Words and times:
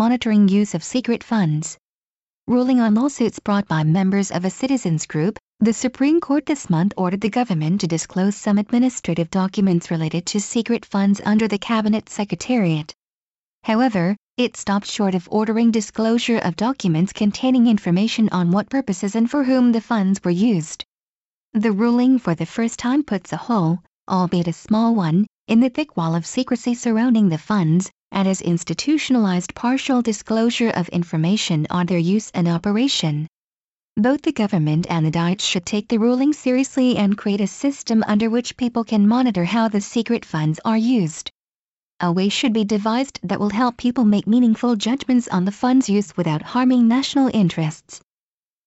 monitoring 0.00 0.48
use 0.48 0.74
of 0.74 0.82
secret 0.82 1.22
funds. 1.22 1.76
Ruling 2.46 2.80
on 2.80 2.94
lawsuits 2.94 3.38
brought 3.38 3.68
by 3.68 3.84
members 3.84 4.30
of 4.30 4.46
a 4.46 4.48
citizens 4.48 5.04
group, 5.04 5.38
the 5.58 5.74
Supreme 5.74 6.22
Court 6.22 6.46
this 6.46 6.70
month 6.70 6.94
ordered 6.96 7.20
the 7.20 7.28
government 7.28 7.82
to 7.82 7.86
disclose 7.86 8.34
some 8.34 8.56
administrative 8.56 9.28
documents 9.28 9.90
related 9.90 10.24
to 10.24 10.40
secret 10.40 10.86
funds 10.86 11.20
under 11.26 11.46
the 11.46 11.58
Cabinet 11.58 12.08
Secretariat. 12.08 12.94
However, 13.64 14.16
it 14.38 14.56
stopped 14.56 14.86
short 14.86 15.14
of 15.14 15.28
ordering 15.30 15.70
disclosure 15.70 16.38
of 16.38 16.56
documents 16.56 17.12
containing 17.12 17.66
information 17.66 18.30
on 18.32 18.52
what 18.52 18.70
purposes 18.70 19.14
and 19.14 19.30
for 19.30 19.44
whom 19.44 19.70
the 19.70 19.82
funds 19.82 20.24
were 20.24 20.30
used. 20.30 20.82
The 21.52 21.72
ruling 21.72 22.18
for 22.18 22.34
the 22.34 22.46
first 22.46 22.78
time 22.78 23.02
puts 23.02 23.34
a 23.34 23.36
hole, 23.36 23.80
albeit 24.08 24.48
a 24.48 24.54
small 24.54 24.94
one, 24.94 25.26
in 25.46 25.60
the 25.60 25.68
thick 25.68 25.94
wall 25.98 26.14
of 26.14 26.24
secrecy 26.24 26.72
surrounding 26.72 27.28
the 27.28 27.36
funds, 27.36 27.90
and 28.12 28.28
has 28.28 28.40
institutionalized 28.40 29.54
partial 29.54 30.02
disclosure 30.02 30.70
of 30.70 30.88
information 30.90 31.66
on 31.70 31.86
their 31.86 31.98
use 31.98 32.30
and 32.32 32.48
operation. 32.48 33.26
Both 33.96 34.22
the 34.22 34.32
government 34.32 34.86
and 34.88 35.04
the 35.04 35.10
Diet 35.10 35.40
should 35.40 35.66
take 35.66 35.88
the 35.88 35.98
ruling 35.98 36.32
seriously 36.32 36.96
and 36.96 37.18
create 37.18 37.40
a 37.40 37.46
system 37.46 38.02
under 38.06 38.30
which 38.30 38.56
people 38.56 38.84
can 38.84 39.06
monitor 39.06 39.44
how 39.44 39.68
the 39.68 39.80
secret 39.80 40.24
funds 40.24 40.58
are 40.64 40.78
used. 40.78 41.30
A 42.00 42.10
way 42.10 42.30
should 42.30 42.54
be 42.54 42.64
devised 42.64 43.20
that 43.22 43.38
will 43.38 43.50
help 43.50 43.76
people 43.76 44.06
make 44.06 44.26
meaningful 44.26 44.74
judgments 44.74 45.28
on 45.28 45.44
the 45.44 45.52
funds 45.52 45.88
use 45.88 46.16
without 46.16 46.40
harming 46.40 46.88
national 46.88 47.30
interests. 47.34 48.00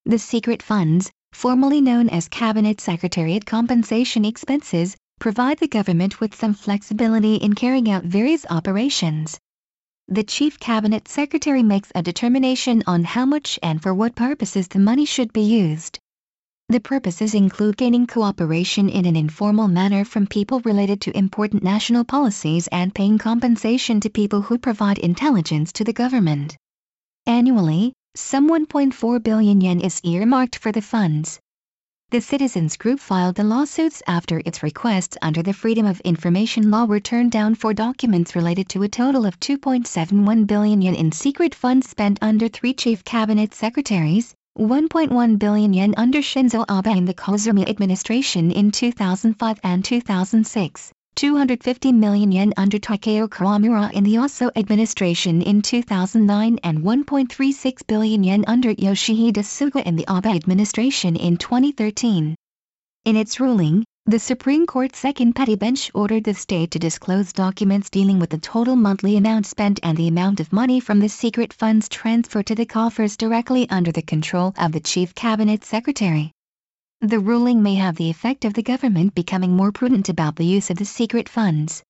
The 0.05 0.19
secret 0.19 0.61
funds, 0.61 1.09
formerly 1.31 1.81
known 1.81 2.09
as 2.09 2.27
Cabinet 2.27 2.79
Secretariat 2.79 3.45
Compensation 3.45 4.23
Expenses, 4.23 4.95
provide 5.23 5.57
the 5.59 5.69
government 5.69 6.19
with 6.19 6.35
some 6.35 6.53
flexibility 6.53 7.35
in 7.35 7.55
carrying 7.55 7.89
out 7.89 8.03
various 8.03 8.45
operations. 8.49 9.39
The 10.09 10.25
Chief 10.25 10.59
Cabinet 10.59 11.07
Secretary 11.07 11.63
makes 11.63 11.93
a 11.95 12.03
determination 12.03 12.83
on 12.87 13.05
how 13.05 13.25
much 13.25 13.57
and 13.63 13.81
for 13.81 13.93
what 13.93 14.17
purposes 14.17 14.67
the 14.67 14.79
money 14.79 15.05
should 15.05 15.31
be 15.31 15.43
used. 15.43 15.97
The 16.67 16.81
purposes 16.81 17.33
include 17.33 17.77
gaining 17.77 18.05
cooperation 18.05 18.89
in 18.89 19.05
an 19.05 19.15
informal 19.15 19.69
manner 19.69 20.03
from 20.03 20.27
people 20.27 20.59
related 20.65 20.99
to 21.03 21.17
important 21.17 21.63
national 21.63 22.03
policies 22.03 22.67
and 22.67 22.93
paying 22.93 23.17
compensation 23.17 24.01
to 24.01 24.09
people 24.09 24.41
who 24.41 24.57
provide 24.57 24.97
intelligence 24.97 25.71
to 25.71 25.85
the 25.85 25.93
government. 25.93 26.57
Annually, 27.25 27.93
some 28.13 28.49
1.4 28.49 29.23
billion 29.23 29.61
yen 29.61 29.79
is 29.79 30.01
earmarked 30.03 30.57
for 30.57 30.73
the 30.73 30.81
funds. 30.81 31.39
The 32.13 32.21
citizens 32.21 32.77
group 32.77 32.99
filed 32.99 33.37
the 33.37 33.43
lawsuits 33.43 34.03
after 34.05 34.39
its 34.45 34.61
requests 34.61 35.17
under 35.23 35.41
the 35.41 35.51
Freedom 35.51 35.87
of 35.87 35.99
Information 36.01 36.69
Law 36.69 36.85
were 36.85 36.99
turned 36.99 37.31
down 37.31 37.55
for 37.55 37.73
documents 37.73 38.35
related 38.35 38.69
to 38.69 38.83
a 38.83 38.87
total 38.87 39.25
of 39.25 39.39
2.71 39.39 40.45
billion 40.45 40.83
yen 40.83 40.93
in 40.93 41.11
secret 41.11 41.55
funds 41.55 41.89
spent 41.89 42.19
under 42.21 42.47
three 42.47 42.75
chief 42.75 43.03
cabinet 43.03 43.55
secretaries, 43.55 44.35
1.1 44.59 45.39
billion 45.39 45.73
yen 45.73 45.95
under 45.97 46.19
Shinzo 46.19 46.63
Abe 46.69 46.95
in 46.95 47.05
the 47.05 47.15
Koizumi 47.15 47.67
administration 47.67 48.51
in 48.51 48.69
2005 48.69 49.59
and 49.63 49.83
2006. 49.83 50.93
250 51.23 51.93
million 51.93 52.33
yen 52.33 52.53
under 52.57 52.77
Takeo 52.77 53.29
Kawamura 53.29 53.89
in 53.93 54.03
the 54.03 54.15
Aso 54.15 54.49
administration 54.57 55.41
in 55.41 55.61
2009 55.61 56.59
and 56.65 56.79
1.36 56.79 57.87
billion 57.87 58.25
yen 58.25 58.43
under 58.45 58.75
Yoshihide 58.75 59.37
Suga 59.37 59.81
in 59.85 59.95
the 59.95 60.05
Abe 60.09 60.35
administration 60.35 61.15
in 61.15 61.37
2013. 61.37 62.35
In 63.05 63.15
its 63.15 63.39
ruling, 63.39 63.85
the 64.05 64.19
Supreme 64.19 64.65
Court's 64.65 64.99
Second 64.99 65.33
Petty 65.33 65.55
Bench 65.55 65.89
ordered 65.93 66.25
the 66.25 66.33
state 66.33 66.71
to 66.71 66.79
disclose 66.79 67.31
documents 67.31 67.89
dealing 67.89 68.19
with 68.19 68.29
the 68.29 68.37
total 68.37 68.75
monthly 68.75 69.15
amount 69.15 69.45
spent 69.45 69.79
and 69.81 69.97
the 69.97 70.09
amount 70.09 70.41
of 70.41 70.51
money 70.51 70.81
from 70.81 70.99
the 70.99 71.07
secret 71.07 71.53
funds 71.53 71.87
transferred 71.87 72.47
to 72.47 72.55
the 72.55 72.65
coffers 72.65 73.15
directly 73.15 73.69
under 73.69 73.93
the 73.93 74.01
control 74.01 74.53
of 74.57 74.73
the 74.73 74.81
Chief 74.81 75.15
Cabinet 75.15 75.63
Secretary. 75.63 76.33
The 77.05 77.19
ruling 77.19 77.61
may 77.61 77.75
have 77.75 77.97
the 77.97 78.09
effect 78.09 78.45
of 78.45 78.53
the 78.53 78.63
government 78.63 79.13
becoming 79.13 79.57
more 79.57 79.73
prudent 79.73 80.07
about 80.07 80.37
the 80.37 80.45
use 80.45 80.69
of 80.69 80.77
the 80.77 80.85
secret 80.85 81.27
funds. 81.27 81.83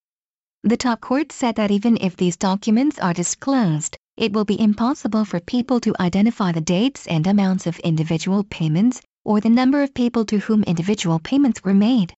The 0.63 0.75
top 0.75 1.01
court 1.01 1.31
said 1.31 1.53
that 1.55 1.69
even 1.69 1.99
if 2.01 2.17
these 2.17 2.35
documents 2.35 2.97
are 2.97 3.13
disclosed, 3.13 3.95
it 4.17 4.33
will 4.33 4.43
be 4.43 4.59
impossible 4.59 5.23
for 5.23 5.39
people 5.39 5.79
to 5.81 5.93
identify 5.99 6.51
the 6.51 6.61
dates 6.61 7.05
and 7.05 7.27
amounts 7.27 7.67
of 7.67 7.77
individual 7.81 8.43
payments, 8.43 9.01
or 9.23 9.39
the 9.39 9.51
number 9.51 9.83
of 9.83 9.93
people 9.93 10.25
to 10.25 10.39
whom 10.39 10.63
individual 10.63 11.19
payments 11.19 11.63
were 11.63 11.75
made. 11.75 12.15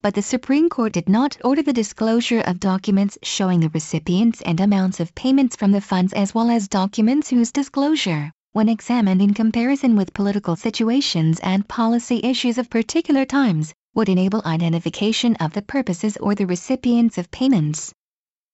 But 0.00 0.14
the 0.14 0.22
Supreme 0.22 0.68
Court 0.68 0.92
did 0.92 1.08
not 1.08 1.36
order 1.44 1.62
the 1.62 1.72
disclosure 1.72 2.42
of 2.42 2.60
documents 2.60 3.18
showing 3.24 3.58
the 3.58 3.70
recipients 3.70 4.40
and 4.42 4.60
amounts 4.60 5.00
of 5.00 5.16
payments 5.16 5.56
from 5.56 5.72
the 5.72 5.80
funds 5.80 6.12
as 6.12 6.32
well 6.32 6.48
as 6.48 6.68
documents 6.68 7.30
whose 7.30 7.50
disclosure 7.50 8.30
when 8.52 8.68
examined 8.68 9.22
in 9.22 9.32
comparison 9.32 9.94
with 9.94 10.12
political 10.12 10.56
situations 10.56 11.38
and 11.40 11.68
policy 11.68 12.20
issues 12.24 12.58
of 12.58 12.68
particular 12.68 13.24
times, 13.24 13.72
would 13.94 14.08
enable 14.08 14.42
identification 14.44 15.36
of 15.36 15.52
the 15.52 15.62
purposes 15.62 16.16
or 16.16 16.34
the 16.34 16.46
recipients 16.46 17.16
of 17.16 17.30
payments. 17.30 17.92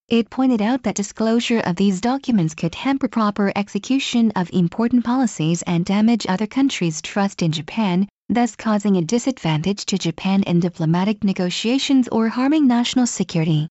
It 0.08 0.28
pointed 0.28 0.60
out 0.60 0.82
that 0.82 0.96
disclosure 0.96 1.60
of 1.60 1.76
these 1.76 2.00
documents 2.00 2.54
could 2.54 2.74
hamper 2.74 3.08
proper 3.08 3.52
execution 3.56 4.32
of 4.36 4.50
important 4.52 5.04
policies 5.04 5.62
and 5.62 5.84
damage 5.84 6.26
other 6.28 6.46
countries' 6.46 7.00
trust 7.00 7.42
in 7.42 7.52
Japan, 7.52 8.06
thus 8.28 8.54
causing 8.54 8.96
a 8.96 9.02
disadvantage 9.02 9.86
to 9.86 9.98
Japan 9.98 10.42
in 10.42 10.60
diplomatic 10.60 11.24
negotiations 11.24 12.06
or 12.08 12.28
harming 12.28 12.66
national 12.66 13.06
security. 13.06 13.66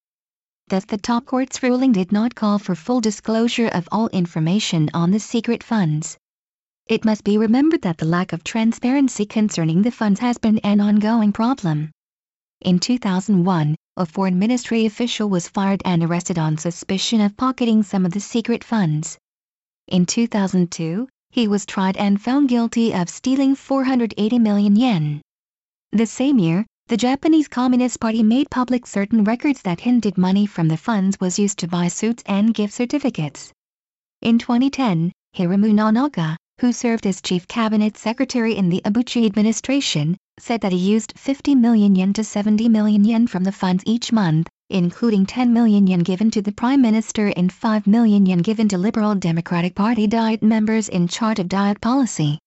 Thus 0.68 0.84
the 0.84 0.98
top 0.98 1.26
court's 1.26 1.62
ruling 1.62 1.92
did 1.92 2.10
not 2.10 2.34
call 2.34 2.58
for 2.58 2.74
full 2.74 3.00
disclosure 3.00 3.68
of 3.68 3.88
all 3.92 4.08
information 4.08 4.90
on 4.92 5.12
the 5.12 5.20
secret 5.20 5.62
funds. 5.62 6.18
It 6.88 7.04
must 7.04 7.22
be 7.22 7.38
remembered 7.38 7.82
that 7.82 7.98
the 7.98 8.04
lack 8.04 8.32
of 8.32 8.42
transparency 8.42 9.26
concerning 9.26 9.82
the 9.82 9.92
funds 9.92 10.18
has 10.18 10.38
been 10.38 10.58
an 10.58 10.80
ongoing 10.80 11.32
problem. 11.32 11.92
In 12.60 12.80
2001, 12.80 13.76
a 13.96 14.06
foreign 14.06 14.40
ministry 14.40 14.86
official 14.86 15.28
was 15.28 15.48
fired 15.48 15.82
and 15.84 16.02
arrested 16.02 16.36
on 16.36 16.58
suspicion 16.58 17.20
of 17.20 17.36
pocketing 17.36 17.84
some 17.84 18.04
of 18.04 18.12
the 18.12 18.20
secret 18.20 18.64
funds. 18.64 19.18
In 19.86 20.04
2002, 20.04 21.06
he 21.30 21.46
was 21.46 21.64
tried 21.64 21.96
and 21.96 22.20
found 22.20 22.48
guilty 22.48 22.92
of 22.92 23.08
stealing 23.08 23.54
480 23.54 24.40
million 24.40 24.74
yen. 24.74 25.22
The 25.92 26.06
same 26.06 26.40
year, 26.40 26.66
the 26.88 26.96
Japanese 26.96 27.48
Communist 27.48 27.98
Party 27.98 28.22
made 28.22 28.48
public 28.48 28.86
certain 28.86 29.24
records 29.24 29.60
that 29.62 29.80
hinted 29.80 30.16
money 30.16 30.46
from 30.46 30.68
the 30.68 30.76
funds 30.76 31.18
was 31.20 31.36
used 31.36 31.58
to 31.58 31.66
buy 31.66 31.88
suits 31.88 32.22
and 32.26 32.54
gift 32.54 32.72
certificates. 32.72 33.52
In 34.22 34.38
2010, 34.38 35.10
Hiromu 35.36 35.72
Nonaka, 35.72 36.36
who 36.60 36.72
served 36.72 37.04
as 37.04 37.20
chief 37.20 37.48
cabinet 37.48 37.96
secretary 37.96 38.54
in 38.54 38.68
the 38.68 38.80
Obuchi 38.84 39.26
administration, 39.26 40.16
said 40.38 40.60
that 40.60 40.70
he 40.70 40.78
used 40.78 41.12
50 41.18 41.56
million 41.56 41.96
yen 41.96 42.12
to 42.12 42.22
70 42.22 42.68
million 42.68 43.02
yen 43.02 43.26
from 43.26 43.42
the 43.42 43.50
funds 43.50 43.82
each 43.84 44.12
month, 44.12 44.46
including 44.70 45.26
10 45.26 45.52
million 45.52 45.88
yen 45.88 46.04
given 46.04 46.30
to 46.30 46.40
the 46.40 46.52
prime 46.52 46.82
minister 46.82 47.32
and 47.36 47.52
5 47.52 47.88
million 47.88 48.26
yen 48.26 48.38
given 48.38 48.68
to 48.68 48.78
Liberal 48.78 49.16
Democratic 49.16 49.74
Party 49.74 50.06
Diet 50.06 50.40
members 50.40 50.88
in 50.88 51.08
charge 51.08 51.40
of 51.40 51.48
Diet 51.48 51.80
policy. 51.80 52.38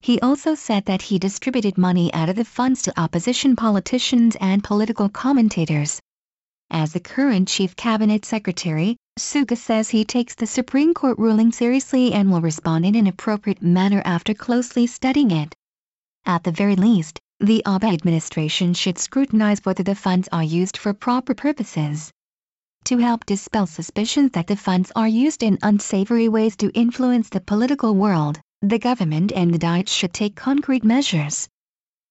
He 0.00 0.20
also 0.20 0.54
said 0.54 0.84
that 0.86 1.02
he 1.02 1.18
distributed 1.18 1.76
money 1.76 2.12
out 2.14 2.28
of 2.28 2.36
the 2.36 2.44
funds 2.44 2.82
to 2.82 3.00
opposition 3.00 3.56
politicians 3.56 4.36
and 4.40 4.62
political 4.62 5.08
commentators. 5.08 6.00
As 6.70 6.92
the 6.92 7.00
current 7.00 7.48
chief 7.48 7.74
cabinet 7.76 8.24
secretary, 8.24 8.96
Suga 9.18 9.56
says 9.56 9.90
he 9.90 10.04
takes 10.04 10.34
the 10.34 10.46
Supreme 10.46 10.94
Court 10.94 11.18
ruling 11.18 11.50
seriously 11.50 12.12
and 12.12 12.30
will 12.30 12.40
respond 12.40 12.86
in 12.86 12.94
an 12.94 13.06
appropriate 13.06 13.60
manner 13.60 14.00
after 14.04 14.34
closely 14.34 14.86
studying 14.86 15.30
it. 15.30 15.54
At 16.24 16.44
the 16.44 16.52
very 16.52 16.76
least, 16.76 17.18
the 17.40 17.62
Abe 17.66 17.84
administration 17.84 18.74
should 18.74 18.98
scrutinize 18.98 19.64
whether 19.64 19.82
the 19.82 19.94
funds 19.94 20.28
are 20.30 20.44
used 20.44 20.76
for 20.76 20.92
proper 20.94 21.34
purposes. 21.34 22.12
To 22.84 22.98
help 22.98 23.26
dispel 23.26 23.66
suspicions 23.66 24.30
that 24.32 24.46
the 24.46 24.56
funds 24.56 24.92
are 24.94 25.08
used 25.08 25.42
in 25.42 25.58
unsavory 25.62 26.28
ways 26.28 26.56
to 26.56 26.70
influence 26.70 27.28
the 27.28 27.40
political 27.40 27.94
world, 27.94 28.40
the 28.62 28.78
government 28.78 29.30
and 29.32 29.54
the 29.54 29.58
Diet 29.58 29.88
should 29.88 30.12
take 30.12 30.34
concrete 30.34 30.82
measures. 30.82 31.48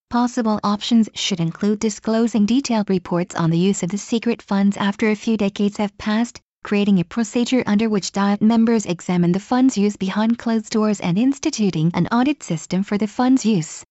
Possible 0.08 0.58
options 0.64 1.10
should 1.14 1.40
include 1.40 1.78
disclosing 1.78 2.46
detailed 2.46 2.88
reports 2.88 3.34
on 3.34 3.50
the 3.50 3.58
use 3.58 3.82
of 3.82 3.90
the 3.90 3.98
secret 3.98 4.40
funds 4.40 4.78
after 4.78 5.10
a 5.10 5.14
few 5.14 5.36
decades 5.36 5.76
have 5.76 5.96
passed, 5.98 6.40
creating 6.64 6.98
a 6.98 7.04
procedure 7.04 7.62
under 7.66 7.90
which 7.90 8.12
Diet 8.12 8.40
members 8.40 8.86
examine 8.86 9.32
the 9.32 9.40
funds 9.40 9.76
used 9.76 9.98
behind 9.98 10.38
closed 10.38 10.70
doors 10.70 11.00
and 11.00 11.18
instituting 11.18 11.90
an 11.92 12.06
audit 12.06 12.42
system 12.42 12.82
for 12.82 12.96
the 12.96 13.06
funds 13.06 13.44
use. 13.44 13.84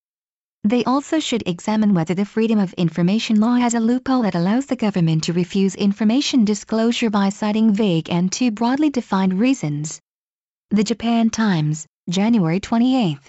They 0.64 0.84
also 0.84 1.20
should 1.20 1.44
examine 1.46 1.94
whether 1.94 2.16
the 2.16 2.26
Freedom 2.26 2.58
of 2.58 2.74
Information 2.74 3.40
Law 3.40 3.56
has 3.56 3.76
a 3.76 3.80
loophole 3.80 4.24
that 4.24 4.36
allows 4.36 4.66
the 4.66 4.76
government 4.76 5.26
to 5.26 5.34
refuse 5.34 5.76
information 5.76 6.44
disclosure 6.44 7.12
by 7.12 7.30
citing 7.30 7.72
vague 7.72 8.10
and 8.10 8.32
too 8.32 8.50
broadly 8.50 8.90
defined 8.90 9.40
reasons. 9.40 10.00
The 10.72 10.84
Japan 10.84 11.30
Times, 11.30 11.86
January 12.10 12.62
28 12.62 13.18